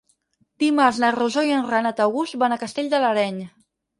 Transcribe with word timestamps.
Dimarts 0.63 1.01
na 1.03 1.11
Rosó 1.15 1.43
i 1.49 1.53
en 1.59 1.67
Renat 1.73 2.03
August 2.07 2.39
van 2.45 2.55
a 2.55 2.59
Castell 2.65 2.91
de 2.95 3.05
l'Areny. 3.07 3.39